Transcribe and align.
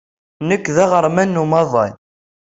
Nekk 0.47 0.65
d 0.75 0.77
aɣerman 0.83 1.29
n 1.37 1.41
umaḍal. 1.43 1.93